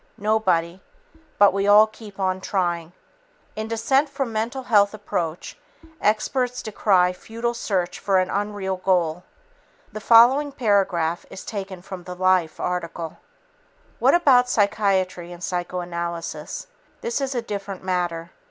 [0.17, 0.81] Nobody,
[1.37, 2.93] But We All Keep On Trying.
[3.55, 5.59] In Dissent From 'Mental Health' Approach,
[6.01, 9.21] Experts Decry Futile Search For An Unreal Goal."
[9.93, 13.19] The following paragraph is taken from the Life article:
[13.99, 16.65] "What about psychiatry and psychoanalysis?
[17.01, 18.31] This is a different matter.